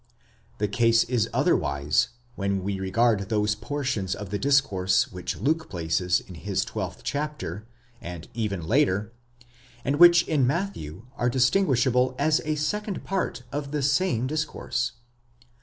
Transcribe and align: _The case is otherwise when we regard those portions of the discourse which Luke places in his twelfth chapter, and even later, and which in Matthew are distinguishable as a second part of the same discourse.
_The 0.57 0.67
case 0.67 1.03
is 1.03 1.29
otherwise 1.31 2.07
when 2.35 2.63
we 2.63 2.79
regard 2.79 3.29
those 3.29 3.53
portions 3.53 4.15
of 4.15 4.31
the 4.31 4.39
discourse 4.39 5.11
which 5.11 5.37
Luke 5.37 5.69
places 5.69 6.19
in 6.19 6.33
his 6.33 6.65
twelfth 6.65 7.03
chapter, 7.03 7.67
and 8.01 8.27
even 8.33 8.65
later, 8.65 9.13
and 9.85 9.97
which 9.97 10.27
in 10.27 10.47
Matthew 10.47 11.05
are 11.17 11.29
distinguishable 11.29 12.15
as 12.17 12.41
a 12.45 12.55
second 12.55 13.03
part 13.03 13.43
of 13.51 13.69
the 13.69 13.83
same 13.83 14.25
discourse. 14.25 14.93